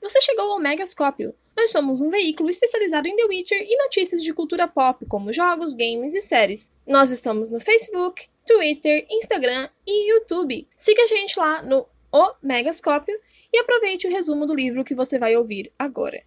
[0.00, 1.34] Você chegou ao Megascópio.
[1.56, 5.74] Nós somos um veículo especializado em The Witcher e notícias de cultura pop, como jogos,
[5.74, 6.74] games e séries.
[6.86, 10.68] Nós estamos no Facebook, Twitter, Instagram e YouTube.
[10.76, 13.18] Siga a gente lá no O Megascópio
[13.52, 16.22] e aproveite o resumo do livro que você vai ouvir agora.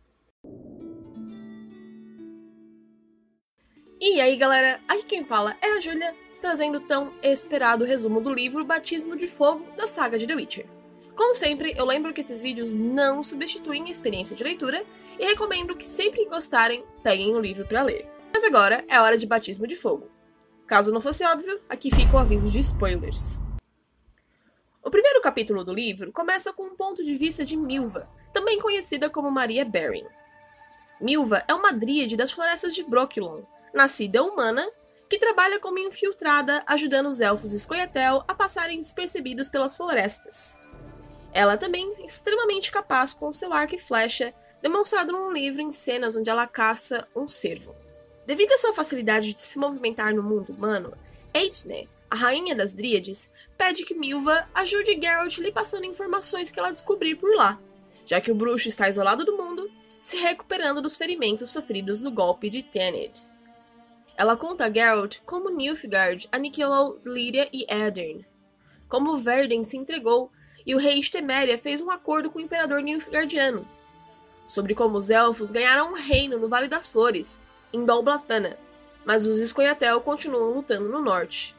[4.01, 8.33] E aí, galera, aqui quem fala é a Júlia, trazendo o tão esperado resumo do
[8.33, 10.78] livro Batismo de Fogo da saga de The Witcher.
[11.19, 14.85] Como sempre, eu lembro que esses vídeos não substituem a experiência de leitura
[15.19, 18.09] e recomendo que sempre que gostarem, peguem o livro para ler.
[18.33, 20.09] Mas agora é hora de Batismo de Fogo.
[20.65, 23.41] Caso não fosse óbvio, aqui fica o aviso de spoilers.
[24.81, 29.09] O primeiro capítulo do livro começa com um ponto de vista de Milva, também conhecida
[29.09, 30.07] como Maria Bering.
[31.01, 33.41] Milva é uma dríade das florestas de Brokilon,
[33.73, 34.65] nascida humana,
[35.09, 40.57] que trabalha como infiltrada ajudando os elfos Scoia'tael a passarem despercebidos pelas florestas.
[41.33, 46.15] Ela também é extremamente capaz com seu arco e flecha, demonstrado num livro em cenas
[46.15, 47.75] onde ela caça um cervo.
[48.25, 50.93] Devido à sua facilidade de se movimentar no mundo humano,
[51.33, 56.71] Eitne, a rainha das Dríades, pede que Milva ajude Geralt lhe passando informações que ela
[56.71, 57.59] descobrir por lá,
[58.05, 59.69] já que o bruxo está isolado do mundo,
[60.01, 63.21] se recuperando dos ferimentos sofridos no golpe de Tanith.
[64.17, 68.25] Ela conta a Geralt como Nilfgaard aniquilou Lyria e Edirn,
[68.87, 70.31] como Verden se entregou
[70.69, 73.67] e o rei Teméria fez um acordo com o imperador Nilfgaardiano,
[74.45, 77.41] sobre como os elfos ganharam um reino no Vale das Flores,
[77.73, 78.55] em Dol Blatana,
[79.03, 81.55] mas os Scoia'tael continuam lutando no norte.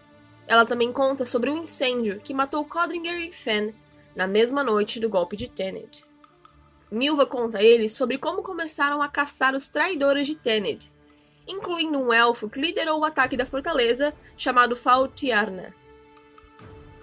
[0.46, 3.74] Ela também conta sobre um incêndio que matou Codringer e Fen
[4.14, 6.04] na mesma noite do golpe de Tened.
[6.88, 10.88] Milva conta a eles sobre como começaram a caçar os traidores de Tened,
[11.48, 15.74] incluindo um elfo que liderou o ataque da fortaleza chamado Faltiarna.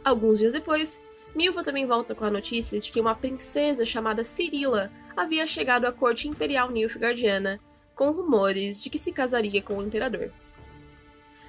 [0.05, 1.01] Alguns dias depois,
[1.37, 5.91] Milva também volta com a notícia de que uma princesa chamada Cirila havia chegado à
[5.91, 7.59] corte imperial Nilfgaardiana,
[7.93, 10.33] com rumores de que se casaria com o imperador.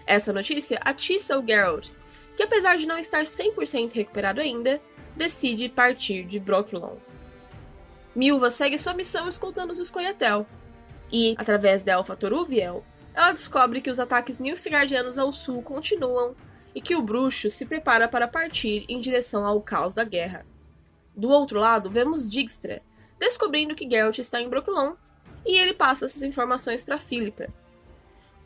[0.06, 1.88] Essa notícia atiça o Geralt,
[2.36, 4.78] que apesar de não estar 100% recuperado ainda,
[5.16, 6.96] decide partir de Brokilon.
[8.14, 10.46] Milva segue sua missão escoltando os Scoia'tael,
[11.10, 16.36] e, através da Elfa Toruviel, ela descobre que os ataques Nilfgaardianos ao sul continuam
[16.78, 20.46] e que o bruxo se prepara para partir em direção ao caos da guerra.
[21.12, 22.80] Do outro lado, vemos Dijkstra,
[23.18, 24.94] descobrindo que Geralt está em Brooklyn,
[25.44, 27.48] e ele passa essas informações para Philippa.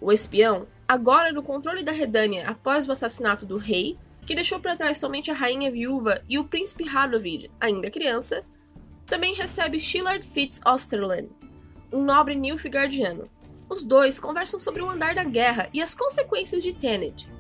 [0.01, 4.77] O espião, agora no controle da Redânia após o assassinato do rei, que deixou para
[4.77, 8.47] trás somente a rainha viúva e o príncipe Radovid, ainda criança,
[9.05, 11.29] também recebe Shillard Fitz Osterland,
[11.93, 13.29] um nobre Nilfgaardiano.
[13.69, 17.31] Os dois conversam sobre o andar da guerra e as consequências de Tenet,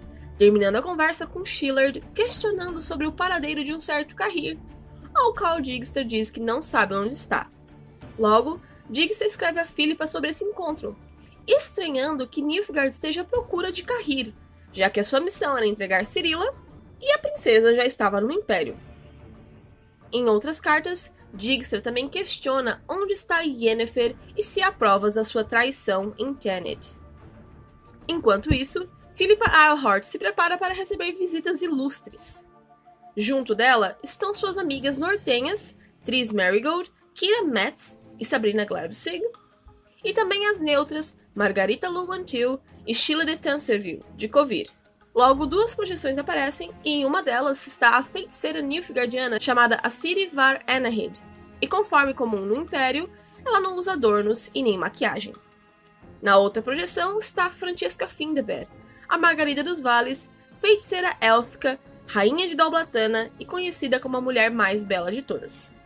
[0.42, 4.58] terminando a conversa com Shillard questionando sobre o paradeiro de um certo Carrir,
[5.14, 7.48] ao qual Digster diz que não sabe onde está.
[8.19, 8.60] Logo,
[8.91, 10.97] Digster escreve a Philippa sobre esse encontro,
[11.47, 14.34] estranhando que Nilfgaard esteja à procura de Carrir,
[14.72, 16.52] já que a sua missão era entregar Cirila
[17.00, 18.76] e a princesa já estava no Império.
[20.12, 25.44] Em outras cartas, Digster também questiona onde está Yennefer e se há provas da sua
[25.44, 27.00] traição em Tanith.
[28.08, 32.49] Enquanto isso, Philippa Eilhart se prepara para receber visitas ilustres.
[33.17, 39.23] Junto dela estão suas amigas nortenhas, Tris Marigold, Kira Metz e Sabrina Glavsig,
[40.03, 44.69] e também as neutras Margarita Luantil e Sheila de Tanserville, de Covir.
[45.15, 50.62] Logo, duas projeções aparecem, e em uma delas está a feiticeira Nilfgaardiana chamada Asiri Var
[50.67, 51.21] Anahid,
[51.61, 53.11] e conforme comum no Império,
[53.44, 55.34] ela não usa adornos e nem maquiagem.
[56.23, 58.67] Na outra projeção está Francesca Findeber,
[59.12, 64.84] a Margarida dos Vales, feiticeira élfica, rainha de Dalblatana e conhecida como a mulher mais
[64.84, 65.77] bela de todas.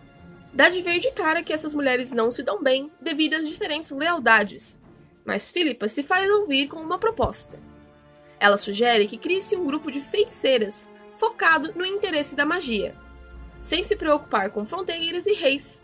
[0.53, 3.91] Dá de ver de cara que essas mulheres não se dão bem devido às diferentes
[3.91, 4.81] lealdades,
[5.25, 7.59] mas Philippa se faz ouvir com uma proposta.
[8.39, 12.95] Ela sugere que crie-se um grupo de feiticeiras focado no interesse da magia,
[13.59, 15.83] sem se preocupar com fronteiras e reis,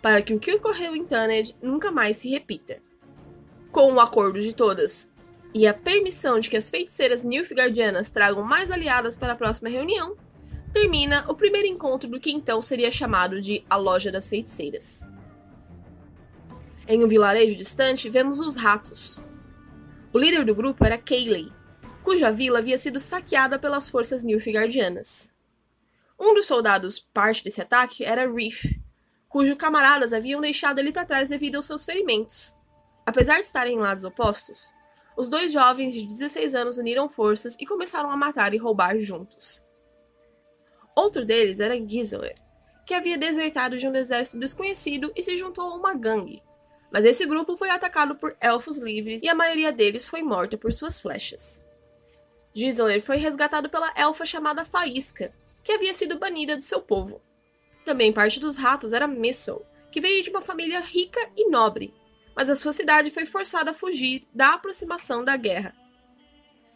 [0.00, 2.80] para que o que ocorreu em Taned nunca mais se repita.
[3.72, 5.12] Com o acordo de todas
[5.54, 10.16] e a permissão de que as feiticeiras Nilfgaardianas tragam mais aliadas para a próxima reunião,
[10.72, 15.08] termina o primeiro encontro do que então seria chamado de a Loja das Feiticeiras.
[16.88, 19.20] Em um vilarejo distante, vemos os ratos.
[20.12, 21.52] O líder do grupo era Kayley,
[22.02, 25.36] cuja vila havia sido saqueada pelas forças Nilfgaardianas.
[26.18, 28.64] Um dos soldados parte desse ataque era Reef,
[29.28, 32.58] cujos camaradas haviam deixado ele para trás devido aos seus ferimentos.
[33.06, 34.74] Apesar de estarem em lados opostos,
[35.16, 39.64] os dois jovens de 16 anos uniram forças e começaram a matar e roubar juntos.
[40.94, 42.32] Outro deles era Gisela,
[42.86, 46.42] que havia desertado de um exército desconhecido e se juntou a uma gangue.
[46.92, 50.72] Mas esse grupo foi atacado por elfos livres e a maioria deles foi morta por
[50.72, 51.64] suas flechas.
[52.52, 57.20] Gisler foi resgatado pela elfa chamada Faísca, que havia sido banida do seu povo.
[57.84, 61.92] Também parte dos ratos era Missel, que veio de uma família rica e nobre,
[62.34, 65.74] mas a sua cidade foi forçada a fugir da aproximação da guerra.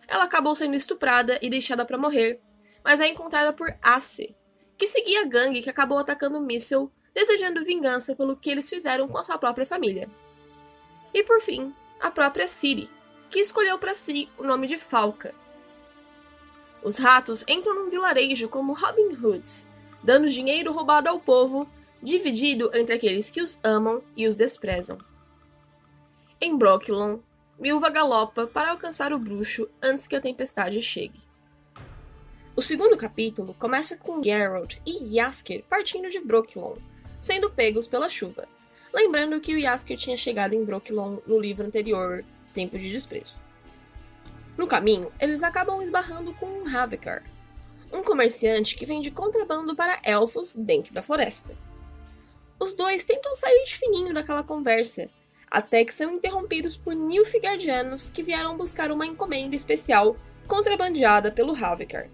[0.06, 2.40] Ela acabou sendo estuprada e deixada para morrer,
[2.84, 4.34] mas é encontrada por Ace,
[4.76, 9.19] que seguia a gangue que acabou atacando Missel, desejando vingança pelo que eles fizeram com
[9.19, 10.08] a sua própria família.
[11.12, 12.88] E por fim, a própria Ciri,
[13.28, 15.34] que escolheu para si o nome de Falca,
[16.82, 19.70] os ratos entram num vilarejo como Robin Hoods,
[20.02, 21.69] dando dinheiro roubado ao povo,
[22.00, 24.99] dividido entre aqueles que os amam e os desprezam.
[26.40, 27.20] Em Brooklyn,
[27.58, 31.20] Milva galopa para alcançar o bruxo antes que a tempestade chegue.
[32.55, 36.76] O segundo capítulo começa com Geralt e Jaskier partindo de Brooklyn,
[37.19, 38.46] sendo pegos pela chuva.
[38.94, 42.25] Lembrando que o Jaskier tinha chegado em Brooklyn no livro anterior,
[42.55, 43.43] Tempo de Desprezo.
[44.56, 47.25] No caminho, eles acabam esbarrando com Havekar,
[47.93, 51.56] um comerciante que vende contrabando para elfos dentro da floresta.
[52.61, 55.11] Os dois tentam sair de fininho daquela conversa,
[55.50, 60.17] até que são interrompidos por Nilfgaardianos que vieram buscar uma encomenda especial
[60.47, 62.09] contrabandeada pelo Havekar.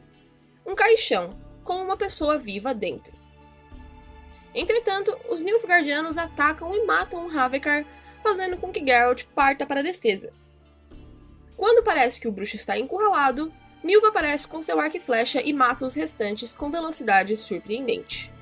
[0.66, 3.16] Um caixão, com uma pessoa viva dentro.
[4.54, 7.84] Entretanto, os Nilfgaardianos atacam e matam o Havekar,
[8.22, 10.32] fazendo com que Geralt parta para a defesa.
[11.56, 13.52] Quando parece que o bruxo está encurralado,
[13.82, 18.32] Milva aparece com seu arco e flecha e mata os restantes com velocidade surpreendente.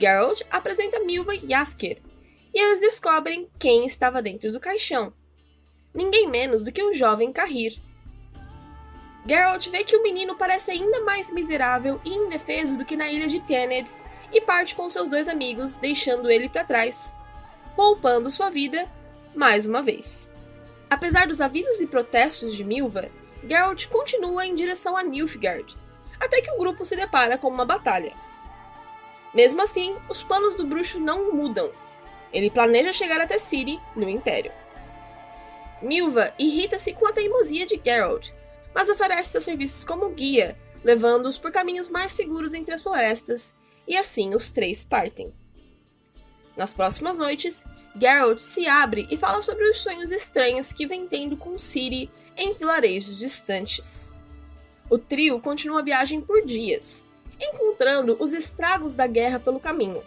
[0.00, 1.98] Geralt apresenta Milva e Jaskier,
[2.54, 5.12] e eles descobrem quem estava dentro do caixão.
[5.94, 7.80] Ninguém menos do que o jovem Carrir.
[9.26, 13.28] Geralt vê que o menino parece ainda mais miserável e indefeso do que na ilha
[13.28, 13.92] de Tened
[14.32, 17.16] e parte com seus dois amigos, deixando ele para trás,
[17.76, 18.90] poupando sua vida
[19.34, 20.32] mais uma vez.
[20.90, 23.10] Apesar dos avisos e protestos de Milva,
[23.46, 25.76] Geralt continua em direção a Nilfgaard,
[26.18, 28.14] até que o grupo se depara com uma batalha.
[29.34, 31.70] Mesmo assim, os planos do bruxo não mudam.
[32.32, 34.52] Ele planeja chegar até Ciri, no Império.
[35.80, 38.30] Milva irrita-se com a teimosia de Geralt,
[38.74, 43.54] mas oferece seus serviços como guia, levando-os por caminhos mais seguros entre as florestas,
[43.86, 45.32] e assim os três partem.
[46.56, 47.64] Nas próximas noites,
[47.98, 52.52] Geralt se abre e fala sobre os sonhos estranhos que vem tendo com Ciri em
[52.52, 54.12] vilarejos distantes.
[54.90, 57.08] O trio continua a viagem por dias,
[57.40, 60.02] encontrando os estragos da guerra pelo caminho,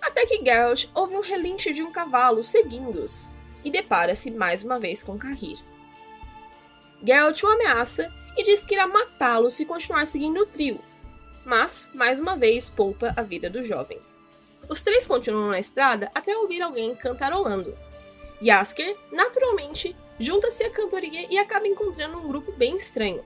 [0.00, 3.28] até que Geralt ouve um relincho de um cavalo seguindo-os
[3.64, 5.58] e depara-se mais uma vez com Carrir.
[7.04, 10.80] Geralt o ameaça e diz que irá matá-lo se continuar seguindo o trio,
[11.44, 14.00] mas, mais uma vez, poupa a vida do jovem.
[14.68, 17.76] Os três continuam na estrada até ouvir alguém cantarolando.
[18.42, 23.24] Yasker, naturalmente, junta-se à cantoria e acaba encontrando um grupo bem estranho.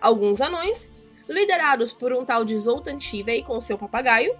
[0.00, 0.90] Alguns anões,
[1.28, 2.98] liderados por um tal de Zoltan
[3.44, 4.38] com seu papagaio,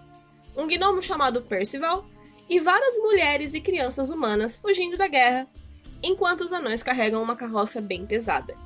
[0.58, 2.04] um gnomo chamado Percival
[2.50, 5.46] e várias mulheres e crianças humanas fugindo da guerra,
[6.02, 8.56] enquanto os anões carregam uma carroça bem pesada.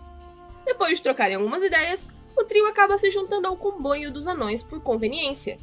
[0.65, 4.81] Depois de trocarem algumas ideias, o trio acaba se juntando ao comboio dos anões por
[4.81, 5.59] conveniência.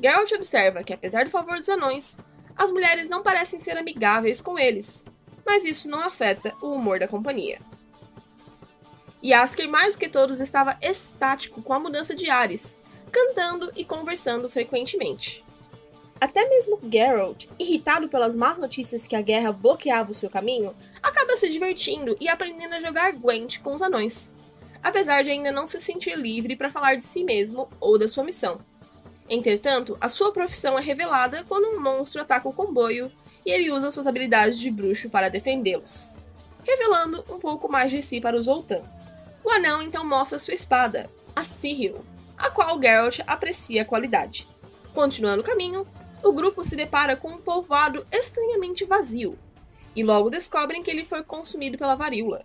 [0.00, 2.16] Geralt observa que, apesar do favor dos anões,
[2.56, 5.04] as mulheres não parecem ser amigáveis com eles,
[5.44, 7.60] mas isso não afeta o humor da companhia.
[9.24, 12.78] Yasker, mais do que todos, estava estático com a mudança de ares,
[13.14, 15.44] cantando e conversando frequentemente.
[16.20, 21.36] Até mesmo Geralt, irritado pelas más notícias que a guerra bloqueava o seu caminho, acaba
[21.36, 24.34] se divertindo e aprendendo a jogar Gwent com os anões,
[24.82, 28.24] apesar de ainda não se sentir livre para falar de si mesmo ou da sua
[28.24, 28.58] missão.
[29.30, 33.12] Entretanto, a sua profissão é revelada quando um monstro ataca o comboio
[33.46, 36.12] e ele usa suas habilidades de bruxo para defendê-los,
[36.64, 38.82] revelando um pouco mais de si para o Zoltan.
[39.44, 42.04] O anão então mostra sua espada, a Cyril,
[42.36, 44.48] a qual Geralt aprecia a qualidade.
[44.92, 45.86] Continuando o caminho,
[46.22, 49.38] o grupo se depara com um povoado estranhamente vazio,
[49.94, 52.44] e logo descobrem que ele foi consumido pela varíola.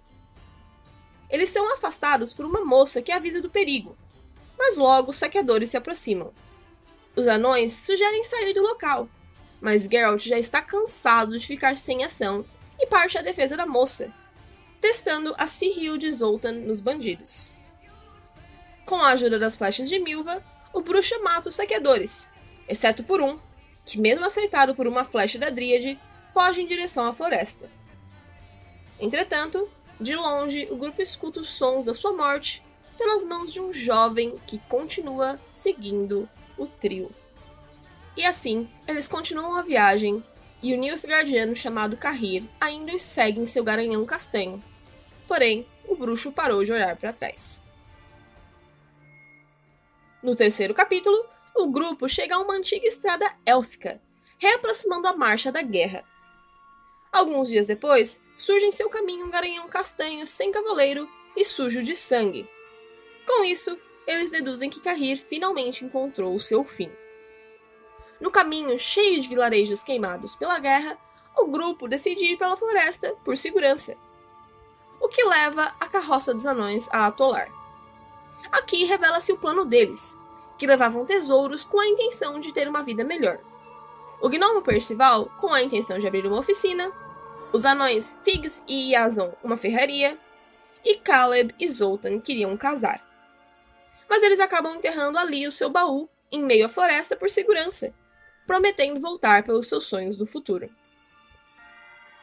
[1.30, 3.96] Eles são afastados por uma moça que avisa do perigo,
[4.58, 6.34] mas logo os saqueadores se aproximam.
[7.16, 9.08] Os anões sugerem sair do local,
[9.62, 12.46] mas Geralt já está cansado de ficar sem ação
[12.80, 14.12] e parte à defesa da moça,
[14.82, 17.54] testando a Cyril de Zoltan nos bandidos.
[18.90, 20.44] Com a ajuda das flechas de Milva,
[20.74, 22.32] o bruxo mata os saqueadores,
[22.68, 23.38] exceto por um,
[23.86, 26.00] que, mesmo acertado por uma flecha da Dríade,
[26.34, 27.70] foge em direção à floresta.
[29.00, 29.70] Entretanto,
[30.02, 32.66] de longe, o grupo escuta os sons da sua morte
[32.98, 36.28] pelas mãos de um jovem que continua seguindo
[36.58, 37.12] o trio.
[38.18, 40.24] E assim, eles continuam a viagem
[40.64, 44.64] e o Nilfgaardiano chamado Carrir ainda os segue em seu garanhão castanho.
[45.28, 47.69] Porém, o bruxo parou de olhar para trás.
[50.22, 54.02] No terceiro capítulo, o grupo chega a uma antiga estrada élfica,
[54.38, 56.04] reaproximando a marcha da guerra.
[57.12, 61.96] Alguns dias depois, surge em seu caminho um garanhão castanho sem cavaleiro e sujo de
[61.96, 62.48] sangue.
[63.26, 66.92] Com isso, eles deduzem que Carrir finalmente encontrou o seu fim.
[68.20, 70.98] No caminho cheio de vilarejos queimados pela guerra,
[71.38, 73.96] o grupo decide ir pela floresta por segurança,
[75.00, 77.59] o que leva a carroça dos anões a atolar.
[78.52, 80.18] Aqui revela-se o plano deles,
[80.58, 83.40] que levavam tesouros com a intenção de ter uma vida melhor.
[84.22, 86.92] O gnomo Percival, com a intenção de abrir uma oficina,
[87.54, 90.18] os anões Figs e Yazon uma ferraria,
[90.84, 93.06] e Caleb e Zoltan queriam casar.
[94.10, 97.94] Mas eles acabam enterrando ali o seu baú, em meio à floresta, por segurança,
[98.46, 100.70] prometendo voltar pelos seus sonhos do futuro.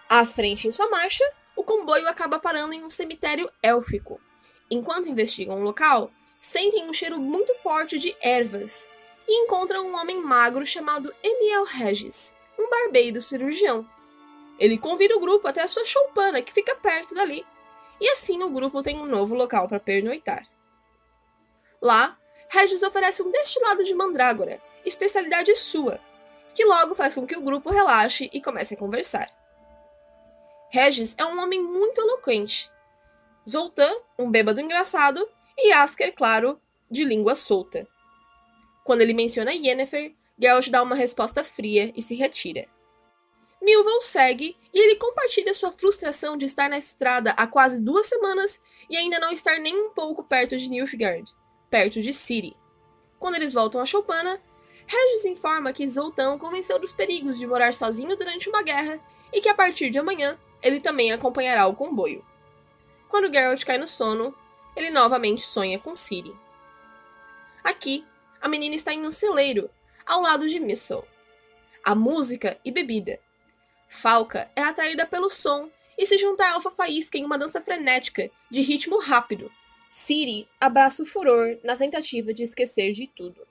[0.09, 1.25] À frente em sua marcha,
[1.56, 4.21] o comboio acaba parando em um cemitério élfico.
[4.70, 8.90] Enquanto investigam o local, sentem um cheiro muito forte de ervas
[9.28, 13.88] e encontram um homem magro chamado Emiel Regis, um barbeiro cirurgião.
[14.58, 17.44] Ele convida o grupo até a sua choupana, que fica perto dali,
[18.00, 20.42] e assim o grupo tem um novo local para pernoitar.
[21.80, 22.18] Lá,
[22.49, 26.00] Regis oferece um destilado de mandrágora, especialidade sua,
[26.54, 29.28] que logo faz com que o grupo relaxe e comece a conversar.
[30.70, 32.70] Regis é um homem muito eloquente.
[33.48, 35.26] Zoltan, um bêbado engraçado,
[35.56, 36.60] e Asker, claro,
[36.90, 37.86] de língua solta.
[38.84, 42.68] Quando ele menciona Yennefer, Geralt dá uma resposta fria e se retira.
[43.62, 48.06] Milva o segue e ele compartilha sua frustração de estar na estrada há quase duas
[48.06, 48.60] semanas
[48.90, 51.32] e ainda não estar nem um pouco perto de Nilfgaard,
[51.70, 52.56] perto de Ciri.
[53.18, 54.40] Quando eles voltam a Choupana,
[54.86, 59.00] Regis informa que Zoltão convenceu dos perigos de morar sozinho durante uma guerra
[59.32, 62.24] e que a partir de amanhã ele também acompanhará o comboio.
[63.08, 64.34] Quando Geralt cai no sono,
[64.75, 66.34] ele novamente sonha com Ciri.
[67.64, 68.06] Aqui,
[68.40, 69.70] a menina está em um celeiro,
[70.04, 71.06] ao lado de Missel.
[71.84, 73.18] A música e bebida.
[73.88, 78.30] Falca é atraída pelo som e se junta a Alfa Faísca em uma dança frenética,
[78.50, 79.50] de ritmo rápido.
[79.88, 83.46] Ciri abraça o furor na tentativa de esquecer de tudo.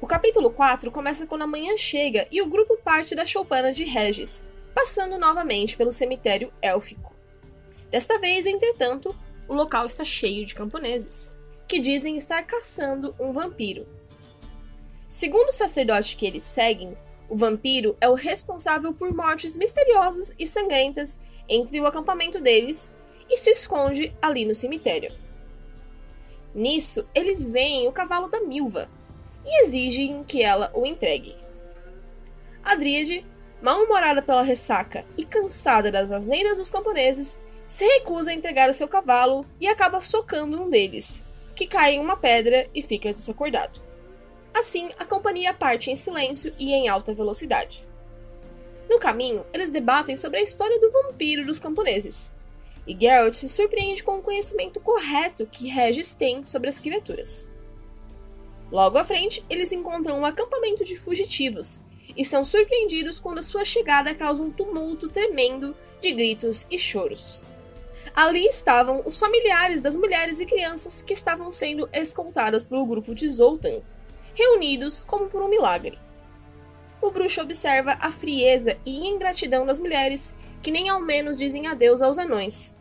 [0.00, 3.84] O capítulo 4 começa quando a manhã chega e o grupo parte da choupana de
[3.84, 7.13] Regis, passando novamente pelo cemitério élfico.
[7.94, 9.14] Desta vez, entretanto,
[9.46, 13.86] o local está cheio de camponeses, que dizem estar caçando um vampiro.
[15.08, 16.98] Segundo o sacerdote que eles seguem,
[17.28, 22.92] o vampiro é o responsável por mortes misteriosas e sangrentas entre o acampamento deles
[23.30, 25.14] e se esconde ali no cemitério.
[26.52, 28.90] Nisso, eles veem o cavalo da Milva,
[29.46, 31.36] e exigem que ela o entregue.
[32.60, 33.24] A Dríade,
[33.62, 37.38] mal-humorada pela ressaca e cansada das asneiras dos camponeses,
[37.74, 41.24] se recusa a entregar o seu cavalo e acaba socando um deles,
[41.56, 43.80] que cai em uma pedra e fica desacordado.
[44.54, 47.84] Assim, a companhia parte em silêncio e em alta velocidade.
[48.88, 52.32] No caminho, eles debatem sobre a história do vampiro dos camponeses,
[52.86, 57.52] e Geralt se surpreende com o conhecimento correto que Regis tem sobre as criaturas.
[58.70, 61.80] Logo à frente, eles encontram um acampamento de fugitivos
[62.16, 67.42] e são surpreendidos quando a sua chegada causa um tumulto tremendo de gritos e choros.
[68.14, 73.28] Ali estavam os familiares das mulheres e crianças que estavam sendo escoltadas pelo grupo de
[73.28, 73.80] Zoltan,
[74.34, 75.98] reunidos como por um milagre.
[77.02, 82.00] O bruxo observa a frieza e ingratidão das mulheres, que nem ao menos dizem adeus
[82.00, 82.76] aos anões.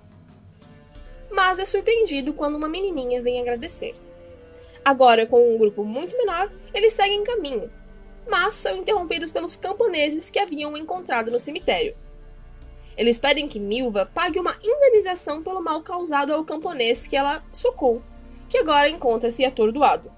[1.31, 3.93] Mas é surpreendido quando uma menininha vem agradecer.
[4.85, 7.71] Agora, com um grupo muito menor, eles seguem caminho,
[8.29, 11.95] mas são interrompidos pelos camponeses que haviam encontrado no cemitério.
[12.97, 18.01] Eles pedem que Milva pague uma indenização pelo mal causado ao camponês que ela socou,
[18.49, 20.11] que agora encontra-se atordoado.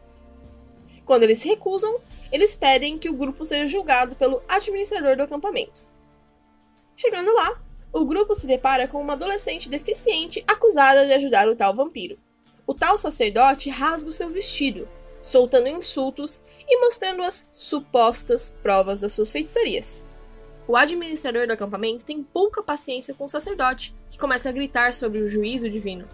[1.06, 2.00] Quando eles recusam,
[2.32, 5.82] eles pedem que o grupo seja julgado pelo administrador do acampamento.
[6.96, 7.62] Chegando lá,
[7.94, 12.18] o grupo se depara com uma adolescente deficiente acusada de ajudar o tal vampiro.
[12.68, 14.88] O tal sacerdote rasga o seu vestido,
[15.22, 20.10] soltando insultos e mostrando as supostas provas das suas feitiçarias.
[20.68, 25.20] O administrador do acampamento tem pouca paciência com o sacerdote, que começa a gritar sobre
[25.20, 26.08] o juízo divino.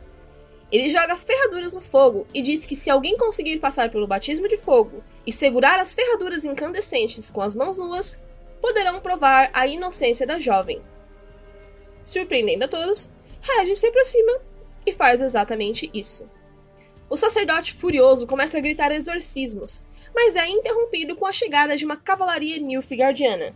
[0.71, 4.57] Ele joga ferraduras no fogo e diz que se alguém conseguir passar pelo batismo de
[4.57, 8.21] fogo e segurar as ferraduras incandescentes com as mãos nuas,
[8.61, 10.81] poderão provar a inocência da jovem.
[12.03, 14.39] Surpreendendo a todos, Regis se aproxima
[14.85, 16.29] e faz exatamente isso.
[17.09, 21.97] O sacerdote furioso começa a gritar exorcismos, mas é interrompido com a chegada de uma
[21.97, 23.55] cavalaria Nilfgaardiana.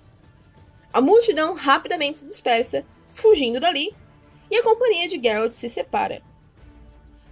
[0.95, 3.93] A multidão rapidamente se dispersa, fugindo dali,
[4.49, 6.21] e a companhia de Geralt se separa.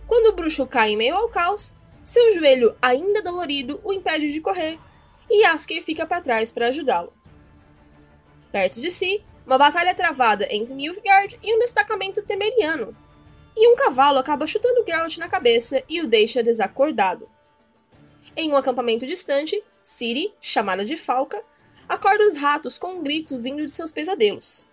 [0.05, 4.41] Quando o bruxo cai em meio ao caos, seu joelho, ainda dolorido, o impede de
[4.41, 4.77] correr,
[5.31, 7.13] e Asker fica para trás para ajudá-lo.
[8.51, 12.93] Perto de si, uma batalha travada entre Nilfgaard e um destacamento temeriano,
[13.55, 17.29] e um cavalo acaba chutando Geralt na cabeça e o deixa desacordado.
[18.35, 21.41] Em um acampamento distante, Ciri, chamada de Falca,
[21.87, 24.67] acorda os ratos com um grito vindo de seus pesadelos.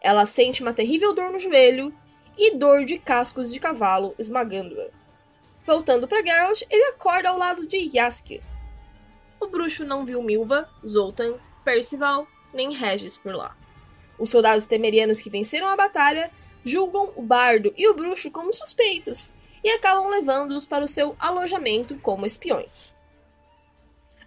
[0.00, 1.94] Ela sente uma terrível dor no joelho
[2.36, 4.88] e dor de cascos de cavalo esmagando-a.
[5.64, 8.42] Voltando para Geralt, ele acorda ao lado de Yaskir.
[9.40, 13.56] O bruxo não viu Milva, Zoltan, Percival nem Regis por lá.
[14.18, 16.30] Os soldados temerianos que venceram a batalha
[16.64, 21.98] julgam o bardo e o bruxo como suspeitos e acabam levando-os para o seu alojamento
[21.98, 22.96] como espiões.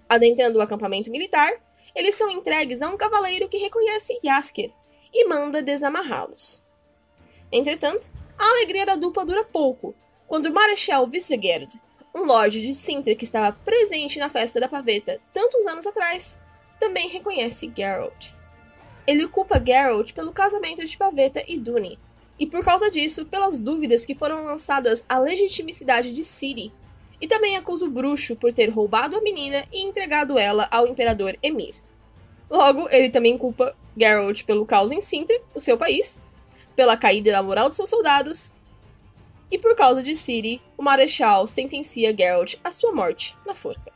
[0.09, 1.51] Adentrando o acampamento militar,
[1.97, 4.69] eles são entregues a um cavaleiro que reconhece Yasker
[5.11, 6.63] e manda desamarrá-los.
[7.51, 9.95] Entretanto, a alegria da dupla dura pouco,
[10.27, 11.81] quando o Marechal Visegerd,
[12.13, 16.37] um lorde de Sintra que estava presente na festa da paveta tantos anos atrás,
[16.79, 18.31] também reconhece Geralt.
[19.07, 21.97] Ele culpa Geralt pelo casamento de Paveta e Duni,
[22.37, 26.71] e por causa disso, pelas dúvidas que foram lançadas à legitimidade de Ciri,
[27.19, 31.35] e também acusa o bruxo por ter roubado a menina e entregado ela ao imperador
[31.41, 31.86] Emir.
[32.49, 36.23] Logo, ele também culpa Geralt pelo caos em Sintra, o seu país,
[36.75, 38.55] pela caída da moral de seus soldados,
[39.49, 43.91] e por causa de Ciri, o Marechal sentencia Geralt à sua morte na forca.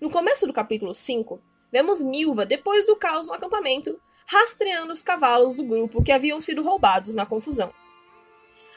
[0.00, 1.40] No começo do capítulo 5,
[1.72, 6.62] vemos Milva, depois do caos no acampamento, rastreando os cavalos do grupo que haviam sido
[6.62, 7.72] roubados na confusão.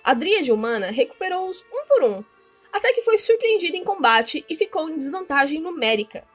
[0.03, 2.23] A Dríade humana recuperou-os um por um,
[2.71, 6.25] até que foi surpreendida em combate e ficou em desvantagem numérica.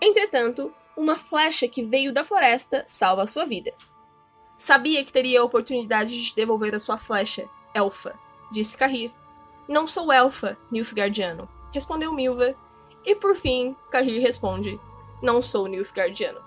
[0.00, 3.72] Entretanto, uma flecha que veio da floresta salva sua vida.
[4.58, 8.18] Sabia que teria a oportunidade de devolver a sua flecha, elfa,
[8.52, 9.10] disse Carrir.
[9.68, 12.52] Não sou elfa, Nilfgaardiano, respondeu Milva.
[13.04, 14.78] E por fim, Carrir responde:
[15.22, 16.40] Não sou Nilfgaardiano.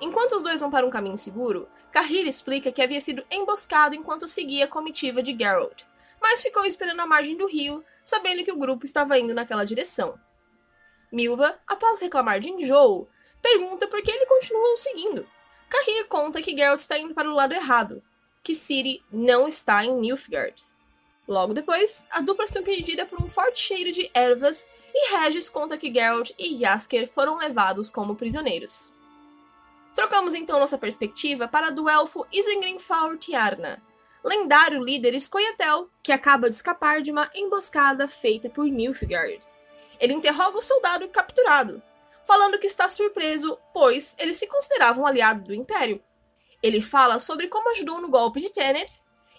[0.00, 4.28] Enquanto os dois vão para um caminho seguro, Carrir explica que havia sido emboscado enquanto
[4.28, 5.82] seguia a comitiva de Geralt,
[6.22, 10.18] mas ficou esperando à margem do rio, sabendo que o grupo estava indo naquela direção.
[11.12, 13.08] Milva, após reclamar de enjoo,
[13.42, 15.26] pergunta por que ele continua o seguindo.
[15.68, 18.02] Carrir conta que Geralt está indo para o lado errado,
[18.42, 20.62] que Ciri não está em Nilfgaard.
[21.26, 25.78] Logo depois, a dupla é surpreendida por um forte cheiro de ervas e Regis conta
[25.78, 28.92] que Geralt e Jaskier foram levados como prisioneiros.
[29.94, 32.78] Trocamos então nossa perspectiva para do elfo Isengrim
[33.18, 33.82] Tiarna,
[34.24, 39.46] lendário líder Scoia'tael, que acaba de escapar de uma emboscada feita por Nilfgaard.
[40.00, 41.82] Ele interroga o soldado capturado,
[42.24, 46.02] falando que está surpreso, pois ele se considerava um aliado do Império.
[46.62, 48.92] Ele fala sobre como ajudou no golpe de Tenet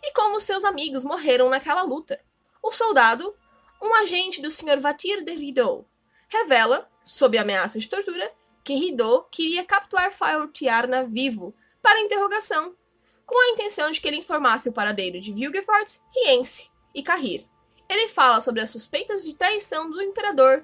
[0.04, 2.20] e como seus amigos morreram naquela luta.
[2.62, 3.36] O soldado,
[3.82, 4.80] um agente do Sr.
[4.80, 5.88] Vatir de Rideau,
[6.28, 8.32] revela, sob ameaça de tortura,
[8.64, 12.76] que Rideau queria capturar Fael Tiarna vivo para interrogação,
[13.26, 17.51] com a intenção de que ele informasse o paradeiro de Vilgefort, Riense e Carrir.
[17.92, 20.64] Ele fala sobre as suspeitas de traição do imperador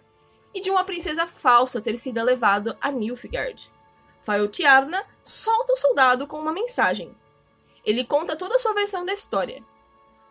[0.53, 3.69] e de uma princesa falsa ter sido levado a Nilfgaard.
[4.21, 7.13] Faeltiarna solta o soldado com uma mensagem.
[7.83, 9.61] Ele conta toda a sua versão da história.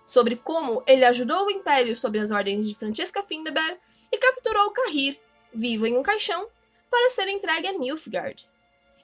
[0.07, 3.79] Sobre como ele ajudou o Império sob as ordens de Francesca Findeber
[4.11, 5.21] e capturou Carrir,
[5.53, 6.49] vivo em um caixão,
[6.91, 8.49] para ser entregue a Nilfgaard.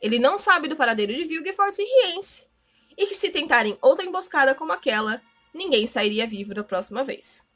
[0.01, 2.49] Ele não sabe do paradeiro de Vilgefortz e Riense,
[2.97, 5.21] e que se tentarem outra emboscada como aquela,
[5.53, 7.52] ninguém sairia vivo da próxima vez.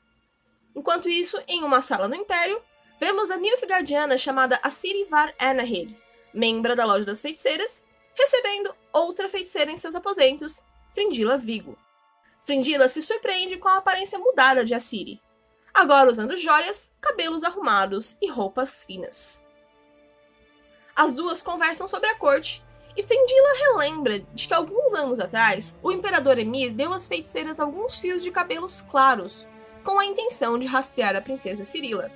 [0.77, 2.63] Enquanto isso, em uma sala no Império,
[3.01, 5.99] vemos a Nilfgaardiana chamada Asiri Var Anahid,
[6.35, 7.83] membra da Loja das Feiticeiras,
[8.15, 10.63] recebendo outra feiticeira em seus aposentos,
[10.93, 11.79] Fringila Vigo.
[12.45, 15.21] Fringila se surpreende com a aparência mudada de Asiri,
[15.73, 19.47] agora usando joias, cabelos arrumados e roupas finas.
[20.95, 22.63] As duas conversam sobre a corte,
[22.95, 27.99] e Fringila relembra de que alguns anos atrás, o imperador Emir deu às feiticeiras alguns
[27.99, 29.49] fios de cabelos claros,
[29.87, 32.11] com a intenção de rastrear a princesa Cirila.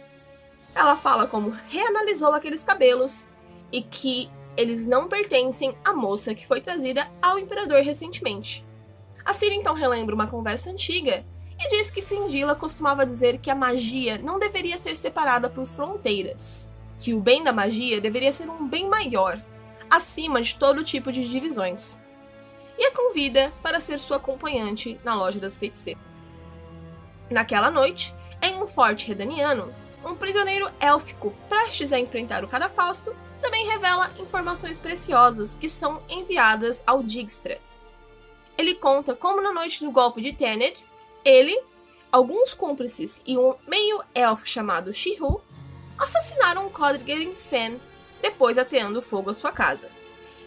[0.74, 3.28] Ela fala como reanalisou aqueles cabelos
[3.70, 8.66] e que eles não pertencem à moça que foi trazida ao imperador recentemente.
[9.24, 11.24] A Ciri então relembra uma conversa antiga
[11.60, 16.74] e diz que Fringila costumava dizer que a magia não deveria ser separada por fronteiras,
[16.98, 19.40] que o bem da magia deveria ser um bem maior,
[19.88, 22.02] acima de todo tipo de divisões,
[22.76, 26.09] e a convida para ser sua acompanhante na loja das feiticeiras.
[27.30, 28.12] Naquela noite,
[28.42, 29.72] em um forte redaniano,
[30.04, 36.82] um prisioneiro élfico prestes a enfrentar o Cadafausto, também revela informações preciosas que são enviadas
[36.86, 37.60] ao Dijkstra.
[38.58, 40.84] Ele conta como na noite do golpe de Tenet,
[41.24, 41.58] ele,
[42.10, 45.40] alguns cúmplices e um meio-elfo chamado Shihu
[45.98, 47.80] assassinaram Codriger em Fen,
[48.20, 49.88] depois ateando fogo à sua casa.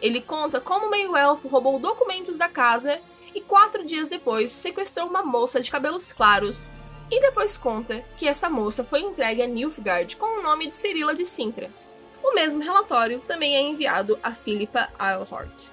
[0.01, 2.99] Ele conta como o meio-elfo roubou documentos da casa
[3.33, 6.67] e quatro dias depois sequestrou uma moça de cabelos claros
[7.09, 11.13] e depois conta que essa moça foi entregue a Nilfgaard com o nome de Cirila
[11.13, 11.69] de Sintra.
[12.23, 15.71] O mesmo relatório também é enviado a Philippa Eilhort.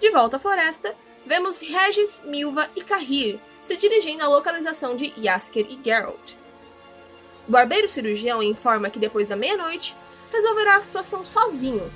[0.00, 5.66] De volta à floresta, vemos Regis, Milva e Kahir se dirigindo à localização de Jaskier
[5.68, 6.36] e Geralt.
[7.48, 9.96] O barbeiro cirurgião informa que depois da meia-noite
[10.32, 11.92] resolverá a situação sozinho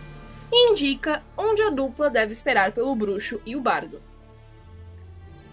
[0.53, 4.03] e indica onde a dupla deve esperar pelo bruxo e o bardo.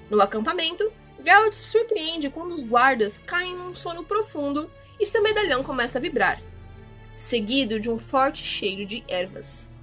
[0.09, 0.91] No acampamento,
[1.23, 6.01] Geralt se surpreende quando os guardas caem num sono profundo e seu medalhão começa a
[6.01, 6.41] vibrar,
[7.15, 9.73] seguido de um forte cheiro de ervas.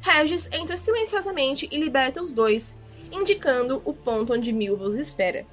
[0.00, 2.78] Regis entra silenciosamente e liberta os dois,
[3.10, 5.44] indicando o ponto onde Milva os espera.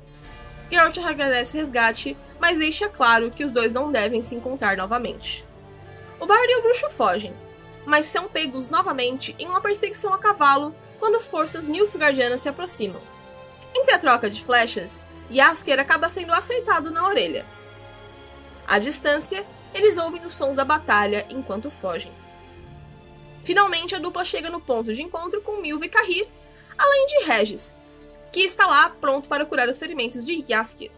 [0.70, 5.46] Geralt agradece o resgate, mas deixa claro que os dois não devem se encontrar novamente.
[6.20, 7.34] O bardo e o bruxo fogem,
[7.86, 13.02] mas são pegos novamente em uma perseguição a cavalo quando forças Nilfgaardianas se aproximam.
[13.76, 17.46] Entre a troca de flechas, Jaskier acaba sendo acertado na orelha.
[18.68, 22.12] À distância, eles ouvem os sons da batalha enquanto fogem.
[23.44, 26.28] Finalmente, a dupla chega no ponto de encontro com Milva e Kahir,
[26.78, 27.76] além de Regis,
[28.32, 30.92] que está lá pronto para curar os ferimentos de Jaskier.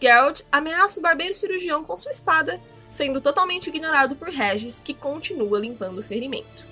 [0.00, 5.58] Geralt ameaça o barbeiro cirurgião com sua espada, sendo totalmente ignorado por Regis, que continua
[5.58, 6.66] limpando o ferimento.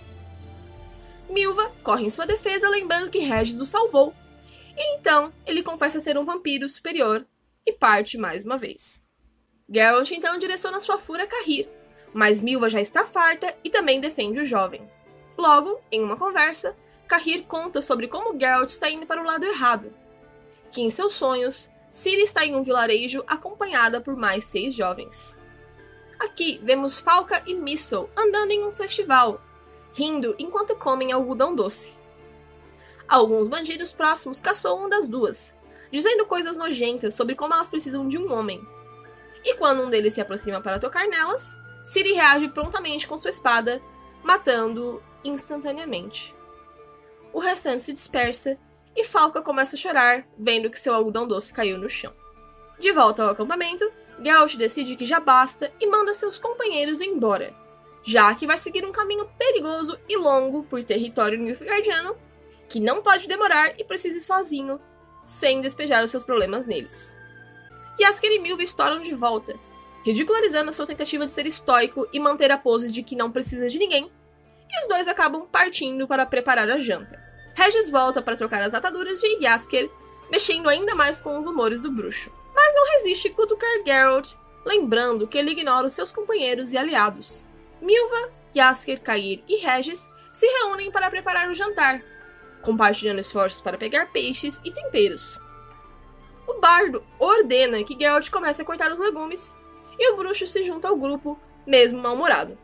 [1.29, 4.15] Milva corre em sua defesa, lembrando que Regis o salvou
[4.79, 7.27] e então ele confessa ser um vampiro superior
[7.67, 9.07] e parte mais uma vez.
[9.69, 11.69] Geralt então direciona sua fúria a Kahir,
[12.14, 14.88] mas Milva já está farta e também defende o jovem.
[15.37, 16.77] Logo, em uma conversa,
[17.09, 19.93] Kahir conta sobre como Geralt está indo para o lado errado,
[20.71, 25.43] que em seus sonhos, Ciri está em um vilarejo acompanhada por mais seis jovens.
[26.21, 29.41] Aqui vemos Falca e Missile andando em um festival,
[29.93, 32.01] rindo enquanto comem algodão doce.
[33.09, 35.59] Alguns bandidos próximos caçou uma das duas,
[35.90, 38.62] dizendo coisas nojentas sobre como elas precisam de um homem.
[39.42, 43.81] E quando um deles se aproxima para tocar nelas, Ciri reage prontamente com sua espada,
[44.23, 46.37] matando instantaneamente.
[47.33, 48.59] O restante se dispersa
[48.94, 52.12] e Falca começa a chorar, vendo que seu algodão doce caiu no chão.
[52.79, 53.90] De volta ao acampamento,
[54.23, 57.55] Geralt decide que já basta e manda seus companheiros embora,
[58.03, 62.28] já que vai seguir um caminho perigoso e longo por território nilfgaardiano
[62.69, 64.81] que não pode demorar e precisa ir sozinho,
[65.25, 67.17] sem despejar os seus problemas neles.
[68.01, 69.59] Yasker e Milva estouram de volta,
[70.05, 73.69] ridicularizando a sua tentativa de ser estoico e manter a pose de que não precisa
[73.69, 74.11] de ninguém,
[74.71, 77.21] e os dois acabam partindo para preparar a janta.
[77.55, 79.91] Regis volta para trocar as ataduras de Yasker,
[80.31, 82.33] mexendo ainda mais com os humores do bruxo.
[82.55, 87.45] Mas não resiste cutucar Geralt, lembrando que ele ignora os seus companheiros e aliados.
[87.81, 92.03] Milva, Yasker, Kair e Regis se reúnem para preparar o jantar,
[92.62, 95.40] compartilhando esforços para pegar peixes e temperos.
[96.47, 99.55] O bardo ordena que Geralt comece a cortar os legumes,
[99.99, 102.57] e o bruxo se junta ao grupo, mesmo mal-humorado.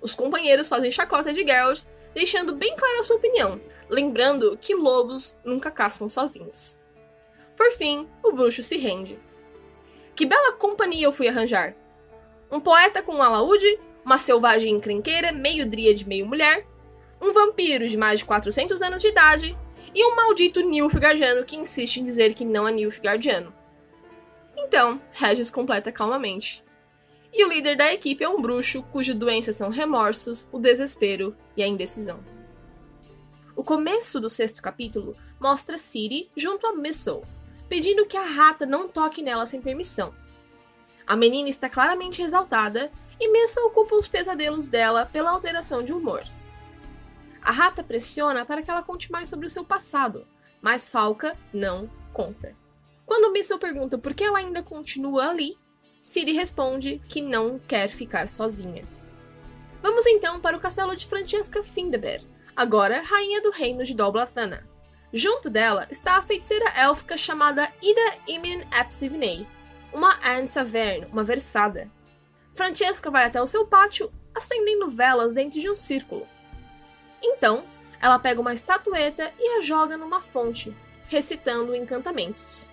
[0.00, 5.70] Os companheiros fazem chacota de Geralt, deixando bem clara sua opinião, lembrando que lobos nunca
[5.70, 6.78] caçam sozinhos.
[7.56, 9.18] Por fim, o bruxo se rende.
[10.14, 11.74] Que bela companhia eu fui arranjar!
[12.50, 16.66] Um poeta com um alaúde, uma selvagem encrenqueira, meio dríade, meio mulher,
[17.20, 19.56] um vampiro de mais de 400 anos de idade
[19.94, 23.52] e um maldito Nilfgaardiano que insiste em dizer que não é Nilfgaardiano.
[24.56, 26.64] Então, Regis completa calmamente.
[27.32, 31.62] E o líder da equipe é um bruxo cuja doença são remorsos, o desespero e
[31.62, 32.20] a indecisão.
[33.54, 37.22] O começo do sexto capítulo mostra Ciri junto a Missile,
[37.68, 40.14] pedindo que a rata não toque nela sem permissão.
[41.06, 46.22] A menina está claramente exaltada e Missile culpa os pesadelos dela pela alteração de humor.
[47.42, 50.26] A rata pressiona para que ela conte mais sobre o seu passado,
[50.60, 52.56] mas Falca não conta.
[53.06, 55.56] Quando Missel pergunta por que ela ainda continua ali,
[56.02, 58.84] Ciri responde que não quer ficar sozinha.
[59.82, 62.22] Vamos então para o castelo de Francesca Findeber,
[62.54, 64.68] agora rainha do reino de Doblathana.
[65.12, 69.46] Junto dela está a feiticeira élfica chamada Ida Imin Epsivnei,
[69.92, 71.90] uma Anne Saverne, uma versada.
[72.54, 76.26] Francesca vai até o seu pátio, acendendo velas dentro de um círculo,
[77.22, 77.64] então,
[78.00, 80.74] ela pega uma estatueta e a joga numa fonte,
[81.06, 82.72] recitando encantamentos.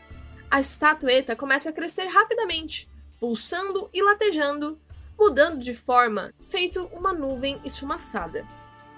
[0.49, 4.79] A estatueta começa a crescer rapidamente, pulsando e latejando,
[5.19, 8.47] mudando de forma, feito uma nuvem esfumaçada.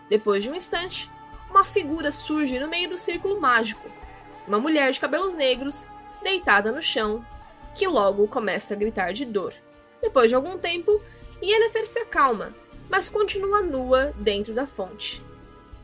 [0.09, 1.09] Depois de um instante,
[1.49, 3.89] uma figura surge no meio do círculo mágico.
[4.47, 5.87] Uma mulher de cabelos negros,
[6.21, 7.25] deitada no chão,
[7.73, 9.53] que logo começa a gritar de dor.
[10.01, 11.01] Depois de algum tempo,
[11.41, 12.53] Yennefer se acalma,
[12.89, 15.23] mas continua nua dentro da fonte.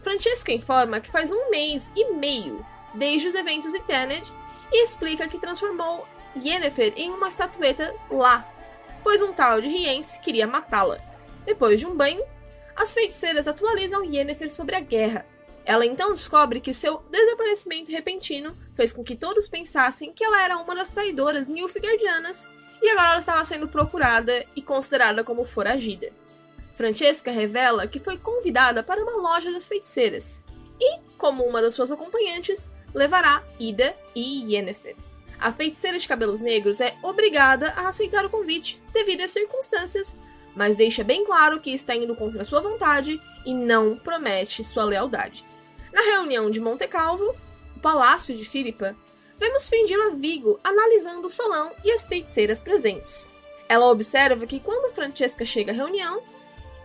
[0.05, 2.63] Francesca informa que faz um mês e meio
[2.93, 4.31] desde os eventos em Tenet
[4.71, 8.47] e explica que transformou Yennefer em uma estatueta lá,
[9.01, 10.99] pois um tal de Riense queria matá-la.
[11.43, 12.23] Depois de um banho,
[12.75, 15.25] as feiticeiras atualizam Yennefer sobre a guerra.
[15.65, 20.57] Ela então descobre que seu desaparecimento repentino fez com que todos pensassem que ela era
[20.59, 22.47] uma das traidoras Nilfgaardianas
[22.79, 26.13] e agora ela estava sendo procurada e considerada como foragida.
[26.75, 30.43] Francesca revela que foi convidada para uma loja das feiticeiras
[30.79, 34.95] e, como uma das suas acompanhantes, levará Ida e Yennefer.
[35.39, 40.17] A feiticeira de cabelos negros é obrigada a aceitar o convite devido às circunstâncias,
[40.53, 45.45] mas deixa bem claro que está indo contra sua vontade e não promete sua lealdade.
[45.93, 47.35] Na reunião de Monte Calvo,
[47.75, 48.93] o palácio de Filipa,
[49.39, 53.31] vemos Fendila Vigo analisando o salão e as feiticeiras presentes.
[53.69, 56.21] Ela observa que quando Francesca chega à reunião,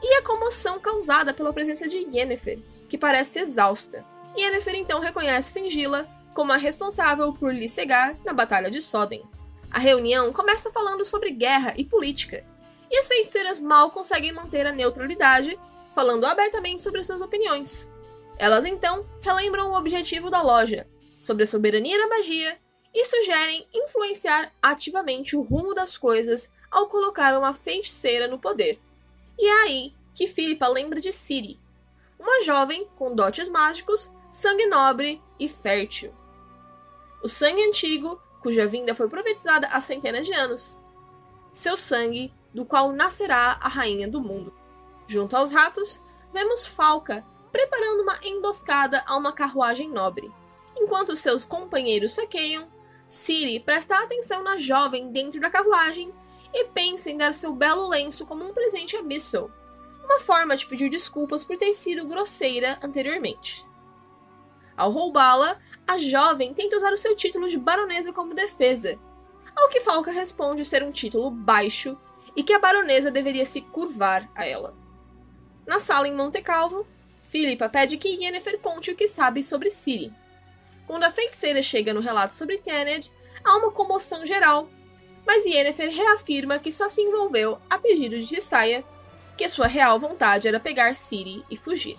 [0.03, 2.59] e a comoção causada pela presença de Yennefer,
[2.89, 4.05] que parece exausta.
[4.39, 9.23] Yennefer então reconhece Fingila como a responsável por lhe cegar na Batalha de Soden.
[9.71, 12.45] A reunião começa falando sobre guerra e política,
[12.91, 15.59] e as feiticeiras mal conseguem manter a neutralidade,
[15.95, 17.93] falando abertamente sobre suas opiniões.
[18.37, 22.59] Elas então relembram o objetivo da loja, sobre a soberania da magia,
[22.93, 28.81] e sugerem influenciar ativamente o rumo das coisas ao colocar uma feiticeira no poder.
[29.41, 31.59] E é aí que Philippa lembra de Ciri,
[32.19, 36.15] uma jovem com dotes mágicos, sangue nobre e fértil.
[37.23, 40.79] O sangue antigo, cuja vinda foi profetizada há centenas de anos.
[41.51, 44.53] Seu sangue, do qual nascerá a rainha do mundo.
[45.07, 50.31] Junto aos ratos, vemos Falca preparando uma emboscada a uma carruagem nobre.
[50.77, 52.69] Enquanto seus companheiros saqueiam,
[53.09, 56.13] Ciri presta atenção na jovem dentro da carruagem
[56.53, 59.51] e pensa em dar seu belo lenço como um presente a Bissell,
[60.05, 63.65] uma forma de pedir desculpas por ter sido grosseira anteriormente.
[64.77, 68.99] Ao roubá-la, a jovem tenta usar o seu título de baronesa como defesa,
[69.55, 71.99] ao que Falca responde ser um título baixo
[72.35, 74.75] e que a baronesa deveria se curvar a ela.
[75.67, 76.87] Na sala em Monte Calvo,
[77.23, 80.13] Philippa pede que Yennefer conte o que sabe sobre Ciri.
[80.87, 83.13] Quando a feiticeira chega no relato sobre Tened,
[83.45, 84.69] há uma comoção geral
[85.27, 88.85] mas Yennefer reafirma que só se envolveu a pedido de Jesaia,
[89.37, 91.97] que sua real vontade era pegar Ciri e fugir.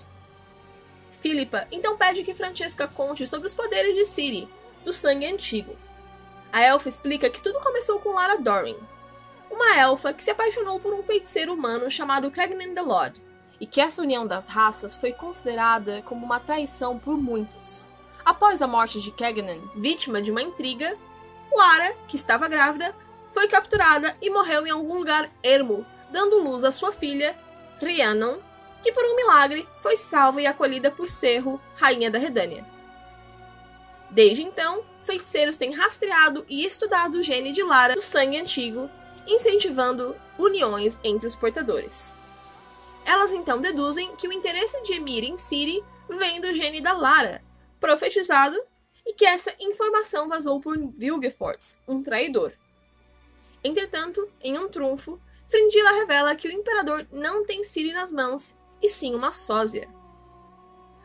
[1.10, 4.47] Philippa então pede que Francesca conte sobre os poderes de Ciri,
[4.84, 5.75] do sangue antigo.
[6.51, 8.77] A elfa explica que tudo começou com Lara Doreen,
[9.49, 13.21] uma elfa que se apaixonou por um feiticeiro humano chamado Cregnan the Lord,
[13.60, 17.88] e que essa união das raças foi considerada como uma traição por muitos.
[18.25, 20.97] Após a morte de Cregnan, vítima de uma intriga,
[21.51, 22.95] Lara, que estava grávida,
[23.32, 27.38] foi capturada e morreu em algum lugar ermo, dando luz à sua filha,
[27.80, 28.39] Rhiannon,
[28.82, 32.65] que por um milagre foi salva e acolhida por Cerro, rainha da Redânia.
[34.10, 38.89] Desde então, feiticeiros têm rastreado e estudado o gene de Lara do sangue antigo,
[39.26, 42.17] incentivando uniões entre os portadores.
[43.06, 47.41] Elas então deduzem que o interesse de Emir em Ciri vem do gene da Lara,
[47.80, 48.60] profetizado,
[49.06, 52.54] e que essa informação vazou por Vilgefortz, um traidor.
[53.63, 58.89] Entretanto, em um trunfo, Frindila revela que o imperador não tem Ciri nas mãos, e
[58.89, 59.89] sim uma sósia.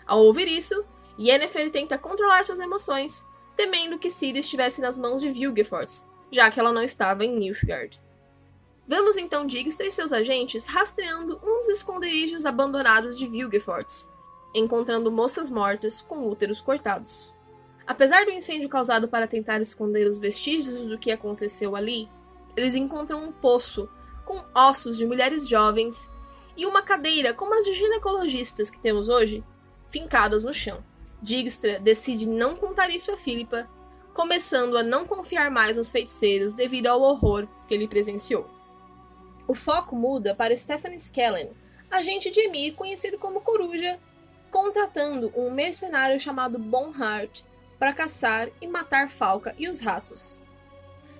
[0.06, 0.84] Ao ouvir isso,
[1.18, 6.60] Yennefer tenta controlar suas emoções, temendo que Ciri estivesse nas mãos de Vilgefortz, já que
[6.60, 8.00] ela não estava em Nilfgaard.
[8.86, 14.08] Vemos então Dijkstra e seus agentes rastreando uns esconderijos abandonados de Vilgefortz,
[14.54, 17.34] encontrando moças mortas com úteros cortados.
[17.84, 22.08] Apesar do incêndio causado para tentar esconder os vestígios do que aconteceu ali,
[22.56, 23.88] eles encontram um poço
[24.24, 26.10] com ossos de mulheres jovens
[26.56, 29.44] e uma cadeira como as de ginecologistas que temos hoje,
[29.86, 30.82] fincadas no chão.
[31.22, 33.68] Dijkstra decide não contar isso a Philippa,
[34.14, 38.48] começando a não confiar mais nos feiticeiros devido ao horror que ele presenciou.
[39.46, 41.52] O foco muda para Stephanie Skellen,
[41.90, 44.00] agente de Emir conhecido como Coruja,
[44.50, 47.42] contratando um mercenário chamado Bonhart
[47.78, 50.42] para caçar e matar Falca e os ratos.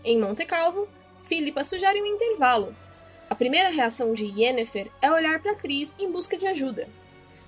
[0.02, 2.74] Em Monte Calvo, Philippa sugere um intervalo.
[3.28, 6.88] A primeira reação de Yennefer é olhar para atriz em busca de ajuda,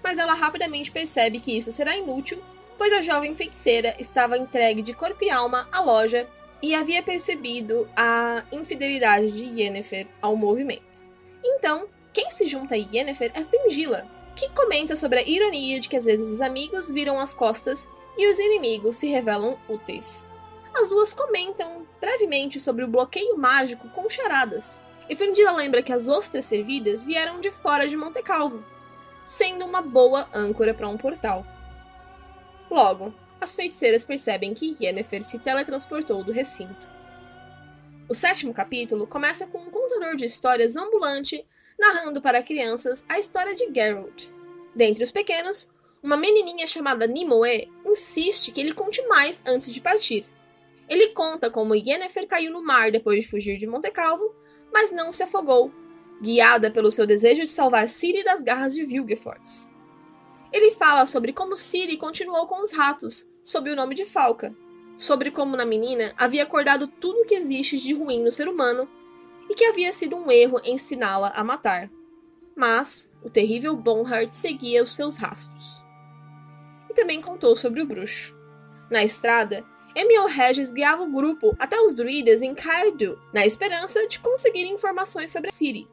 [0.02, 2.42] mas ela rapidamente percebe que isso será inútil,
[2.76, 6.28] pois a jovem feiticeira estava entregue de corpo e alma à loja
[6.60, 11.04] e havia percebido a infidelidade de Yennefer ao movimento.
[11.44, 15.96] Então, quem se junta a Yennefer é Fringilla, que comenta sobre a ironia de que
[15.96, 20.26] às vezes os amigos viram as costas e os inimigos se revelam úteis.
[20.80, 26.06] As duas comentam brevemente sobre o bloqueio mágico com charadas, e Fringilla lembra que as
[26.06, 28.64] ostras servidas vieram de fora de Monte Calvo,
[29.24, 31.44] sendo uma boa âncora para um portal.
[32.70, 36.88] Logo, as feiticeiras percebem que Yennefer se teletransportou do recinto.
[38.08, 41.44] O sétimo capítulo começa com um contador de histórias ambulante
[41.76, 44.28] narrando para crianças a história de Geralt.
[44.76, 50.37] Dentre os pequenos, uma menininha chamada Nimue insiste que ele conte mais antes de partir.
[50.88, 54.34] Ele conta como Yennefer caiu no mar depois de fugir de Monte Calvo,
[54.72, 55.72] mas não se afogou,
[56.20, 59.74] guiada pelo seu desejo de salvar Ciri das garras de Vilgefortz.
[60.52, 64.54] Ele fala sobre como Ciri continuou com os ratos, sob o nome de Falca,
[64.96, 68.88] sobre como na menina havia acordado tudo o que existe de ruim no ser humano
[69.48, 71.90] e que havia sido um erro ensiná-la a matar.
[72.56, 75.84] Mas o terrível Bonhart seguia os seus rastros.
[76.90, 78.34] E também contou sobre o bruxo.
[78.90, 84.18] Na estrada, Emil Regis guiava o grupo até os druidas em Caerdu, na esperança de
[84.18, 85.88] conseguir informações sobre Ciri.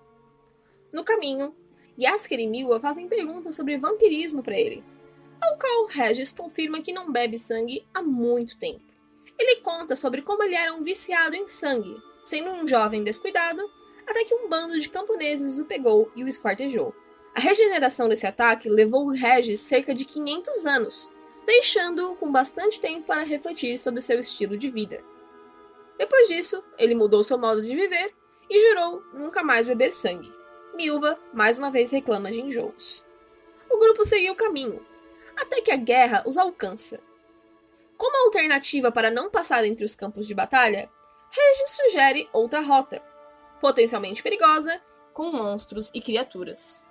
[0.91, 1.55] No caminho,
[1.99, 4.83] Yasker e Milwa fazem perguntas sobre vampirismo para ele,
[5.41, 8.83] ao qual Regis confirma que não bebe sangue há muito tempo.
[9.37, 13.61] Ele conta sobre como ele era um viciado em sangue, sendo um jovem descuidado,
[14.07, 16.93] até que um bando de camponeses o pegou e o esquartejou.
[17.35, 21.11] A regeneração desse ataque levou Regis cerca de 500 anos,
[21.45, 25.03] deixando-o com bastante tempo para refletir sobre seu estilo de vida.
[25.97, 28.13] Depois disso, ele mudou seu modo de viver
[28.49, 30.33] e jurou nunca mais beber sangue.
[30.75, 33.05] Milva mais uma vez reclama de enjoos.
[33.69, 34.85] O grupo seguiu o caminho,
[35.35, 37.01] até que a guerra os alcança.
[37.97, 40.89] Como alternativa para não passar entre os campos de batalha,
[41.31, 43.01] Regis sugere outra rota,
[43.59, 44.81] potencialmente perigosa,
[45.13, 46.83] com monstros e criaturas,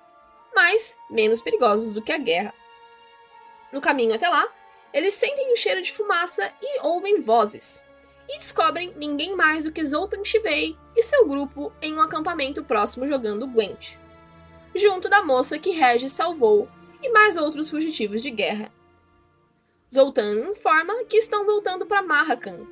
[0.55, 2.55] mas menos perigosos do que a guerra.
[3.75, 4.49] No caminho até lá,
[4.93, 7.85] eles sentem o cheiro de fumaça e ouvem vozes,
[8.29, 13.05] e descobrem ninguém mais do que Zoltan Chivei e seu grupo em um acampamento próximo
[13.05, 13.97] jogando Gwent,
[14.77, 16.69] junto da moça que Regis salvou
[17.03, 18.73] e mais outros fugitivos de guerra.
[19.93, 22.65] Zoltan informa que estão voltando para Marrakan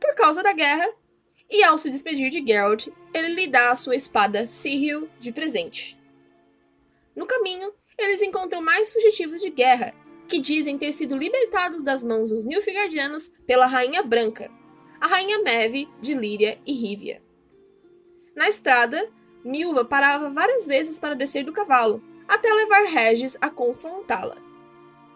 [0.00, 0.88] por causa da guerra,
[1.48, 5.96] e ao se despedir de Geralt, ele lhe dá a sua espada Cyril de presente.
[7.14, 9.94] No caminho, eles encontram mais fugitivos de guerra,
[10.30, 14.48] que dizem ter sido libertados das mãos dos Nilfgaardianos pela Rainha Branca,
[15.00, 17.20] a rainha Neve de Líria e Rívia.
[18.36, 19.10] Na estrada,
[19.44, 24.36] Milva parava várias vezes para descer do cavalo, até levar Regis a confrontá-la.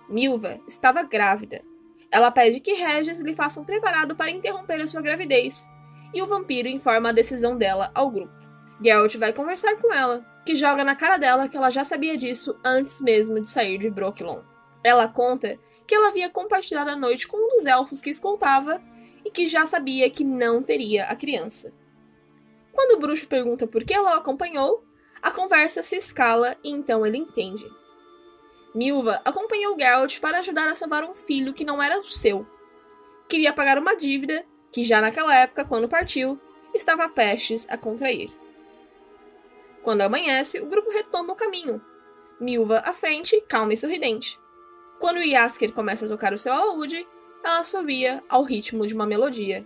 [0.09, 1.63] Milva estava grávida.
[2.11, 5.69] Ela pede que Regis lhe faça um preparado para interromper a sua gravidez,
[6.13, 8.35] e o vampiro informa a decisão dela ao grupo.
[8.83, 12.59] Geralt vai conversar com ela, que joga na cara dela que ela já sabia disso
[12.65, 14.54] antes mesmo de sair de Brooklyn.
[14.85, 18.81] Ela conta que ela havia compartilhado a noite com um dos elfos que escoltava
[19.25, 21.73] e que já sabia que não teria a criança.
[22.71, 24.85] Quando o bruxo pergunta por que ela o acompanhou,
[25.23, 27.67] a conversa se escala e então ele entende.
[28.75, 32.47] Milva acompanhou Geralt para ajudar a salvar um filho que não era o seu.
[33.27, 36.39] Queria pagar uma dívida que já naquela época, quando partiu,
[36.75, 38.31] estava prestes a contrair.
[39.83, 41.81] Quando amanhece, o grupo retoma o caminho.
[42.41, 44.41] Milva à frente, calma e sorridente.
[45.05, 47.07] Quando Yasker começa a tocar o seu alaúde,
[47.45, 49.63] ela subia ao ritmo de uma melodia.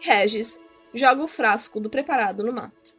[0.00, 0.60] Regis
[0.92, 2.96] joga o frasco do preparado no mato.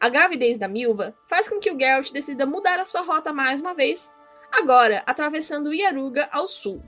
[0.00, 3.60] A gravidez da Milva faz com que o Geralt decida mudar a sua rota mais
[3.60, 4.12] uma vez,
[4.50, 6.82] agora atravessando Iaruga ao sul.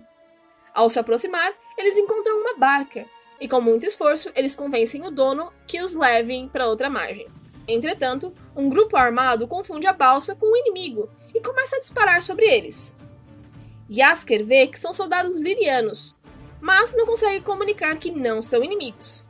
[0.74, 3.06] Ao se aproximar, eles encontram uma barca,
[3.40, 7.28] e com muito esforço eles convencem o dono que os levem para outra margem.
[7.68, 12.44] Entretanto, um grupo armado confunde a balsa com o inimigo e começa a disparar sobre
[12.44, 13.03] eles.
[13.90, 16.18] Yasker vê que são soldados lirianos,
[16.60, 19.28] mas não consegue comunicar que não são inimigos.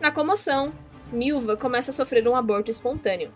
[0.00, 0.72] Na comoção,
[1.10, 3.32] Milva começa a sofrer um aborto espontâneo.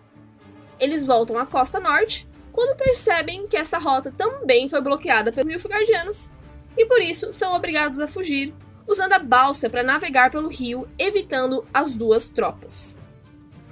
[0.79, 6.31] Eles voltam à costa norte quando percebem que essa rota também foi bloqueada pelos Nilfgaardianos
[6.77, 8.55] e por isso são obrigados a fugir,
[8.87, 12.99] usando a balsa para navegar pelo rio, evitando as duas tropas.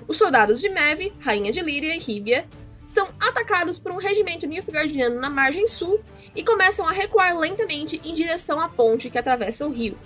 [0.06, 2.46] Os soldados de Meve, Rainha de Líria e Rívia
[2.84, 6.00] são atacados por um regimento Nilfgaardiano na margem sul
[6.34, 9.98] e começam a recuar lentamente em direção à ponte que atravessa o rio.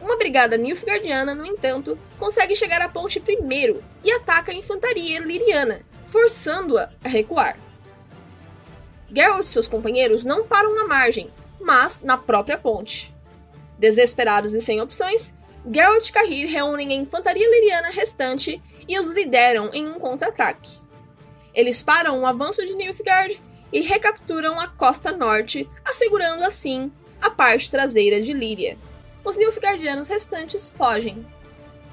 [0.00, 5.82] Uma brigada Nilfgaardiana, no entanto, consegue chegar à ponte primeiro e ataca a infantaria liriana,
[6.04, 7.56] forçando-a a recuar.
[9.14, 11.30] Geralt e seus companheiros não param na margem,
[11.60, 13.14] mas na própria ponte.
[13.78, 15.34] Desesperados e sem opções,
[15.70, 20.80] Geralt e Cahir reúnem a infantaria liriana restante e os lideram em um contra-ataque.
[21.54, 23.40] Eles param o avanço de Nilfgaard
[23.72, 28.78] e recapturam a costa norte, assegurando assim a parte traseira de Líria.
[29.24, 31.24] Os Nilfgaardianos restantes fogem.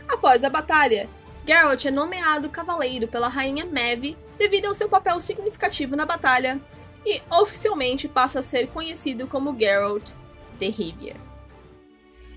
[0.07, 1.09] Após a batalha,
[1.45, 6.59] Geralt é nomeado cavaleiro pela rainha Maeve devido ao seu papel significativo na batalha
[7.05, 10.11] e oficialmente passa a ser conhecido como Geralt
[10.57, 11.15] de Rivia.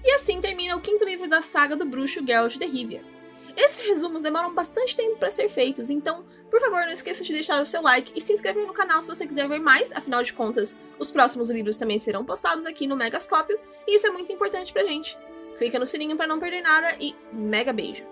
[0.05, 3.03] E assim termina o quinto livro da saga do bruxo Geralt de Rivia.
[3.57, 7.63] Esses resumos demoram bastante tempo para ser feitos, então, por favor, não esqueça de deixar
[7.63, 10.35] o seu like e se inscrever no canal se você quiser ver mais, afinal de
[10.35, 14.71] contas, os próximos livros também serão postados aqui no Megascópio, e isso é muito importante
[14.71, 15.17] pra gente.
[15.57, 18.05] Clica no sininho para não perder nada e mega beijo!